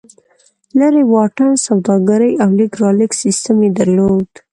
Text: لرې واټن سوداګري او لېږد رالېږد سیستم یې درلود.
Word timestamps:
لرې 0.79 1.03
واټن 1.13 1.51
سوداګري 1.67 2.31
او 2.43 2.49
لېږد 2.57 2.79
رالېږد 2.81 3.19
سیستم 3.23 3.55
یې 3.65 3.69
درلود. 3.79 4.29